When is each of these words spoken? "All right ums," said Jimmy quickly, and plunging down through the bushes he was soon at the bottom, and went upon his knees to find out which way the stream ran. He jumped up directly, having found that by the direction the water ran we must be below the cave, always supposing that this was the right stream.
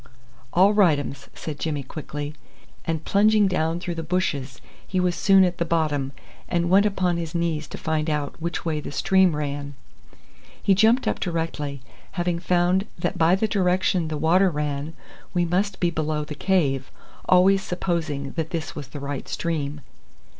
"All 0.51 0.73
right 0.73 0.97
ums," 0.97 1.27
said 1.35 1.59
Jimmy 1.59 1.83
quickly, 1.83 2.33
and 2.85 3.05
plunging 3.05 3.47
down 3.47 3.79
through 3.79 3.93
the 3.93 4.01
bushes 4.01 4.59
he 4.87 4.99
was 4.99 5.13
soon 5.13 5.43
at 5.43 5.59
the 5.59 5.63
bottom, 5.63 6.11
and 6.49 6.71
went 6.71 6.87
upon 6.87 7.17
his 7.17 7.35
knees 7.35 7.67
to 7.67 7.77
find 7.77 8.09
out 8.09 8.35
which 8.41 8.65
way 8.65 8.79
the 8.79 8.91
stream 8.91 9.35
ran. 9.35 9.75
He 10.59 10.73
jumped 10.73 11.07
up 11.07 11.19
directly, 11.19 11.81
having 12.13 12.39
found 12.39 12.87
that 12.97 13.19
by 13.19 13.35
the 13.35 13.47
direction 13.47 14.07
the 14.07 14.17
water 14.17 14.49
ran 14.49 14.95
we 15.35 15.45
must 15.45 15.79
be 15.79 15.91
below 15.91 16.23
the 16.25 16.33
cave, 16.33 16.89
always 17.29 17.61
supposing 17.61 18.31
that 18.31 18.49
this 18.49 18.75
was 18.75 18.87
the 18.87 18.99
right 18.99 19.27
stream. 19.27 19.81